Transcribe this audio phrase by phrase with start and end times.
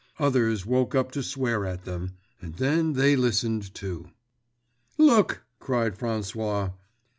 [0.17, 4.09] Others woke up to swear at them—and then they listened, too.
[4.97, 6.73] "Look!" cried François.